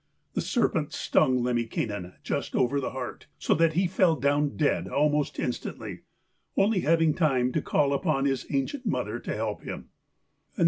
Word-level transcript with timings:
The 0.33 0.41
serpent 0.41 0.93
stung 0.93 1.43
Lemminkainen 1.43 2.13
just 2.23 2.55
over 2.55 2.79
the 2.81 2.89
heart, 2.89 3.27
so 3.37 3.53
that 3.53 3.73
he 3.73 3.85
fell 3.85 4.15
down 4.15 4.57
dead 4.57 4.87
almost 4.87 5.37
instantly, 5.37 5.99
only 6.57 6.79
having 6.79 7.13
time 7.13 7.51
to 7.51 7.61
call 7.61 7.93
upon 7.93 8.25
his 8.25 8.47
ancient 8.49 8.87
mother 8.87 9.19
to 9.19 9.35
help 9.35 9.61
him. 9.61 9.89